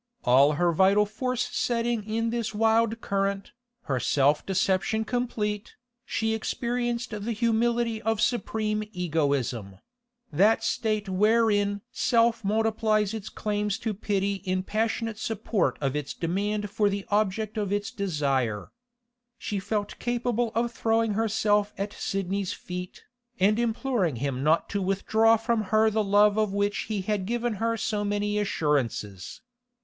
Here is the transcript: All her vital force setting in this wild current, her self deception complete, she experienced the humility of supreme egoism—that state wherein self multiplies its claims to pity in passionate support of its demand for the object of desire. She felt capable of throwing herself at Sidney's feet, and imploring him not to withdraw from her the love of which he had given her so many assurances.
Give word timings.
All 0.23 0.53
her 0.53 0.71
vital 0.73 1.05
force 1.05 1.47
setting 1.51 2.03
in 2.05 2.31
this 2.31 2.55
wild 2.55 3.01
current, 3.01 3.51
her 3.83 3.99
self 3.99 4.43
deception 4.43 5.05
complete, 5.05 5.75
she 6.07 6.33
experienced 6.33 7.11
the 7.11 7.31
humility 7.33 8.01
of 8.01 8.19
supreme 8.19 8.83
egoism—that 8.93 10.63
state 10.63 11.07
wherein 11.07 11.81
self 11.91 12.43
multiplies 12.43 13.13
its 13.13 13.29
claims 13.29 13.77
to 13.77 13.93
pity 13.93 14.37
in 14.43 14.63
passionate 14.63 15.19
support 15.19 15.77
of 15.81 15.95
its 15.95 16.15
demand 16.15 16.71
for 16.71 16.89
the 16.89 17.05
object 17.09 17.55
of 17.55 17.69
desire. 17.95 18.71
She 19.37 19.59
felt 19.59 19.99
capable 19.99 20.51
of 20.55 20.71
throwing 20.71 21.13
herself 21.13 21.75
at 21.77 21.93
Sidney's 21.93 22.53
feet, 22.53 23.03
and 23.39 23.59
imploring 23.59 24.15
him 24.15 24.43
not 24.43 24.67
to 24.69 24.81
withdraw 24.81 25.37
from 25.37 25.65
her 25.65 25.91
the 25.91 26.03
love 26.03 26.39
of 26.39 26.51
which 26.51 26.85
he 26.85 27.01
had 27.03 27.27
given 27.27 27.53
her 27.61 27.77
so 27.77 28.03
many 28.03 28.39
assurances. 28.39 29.41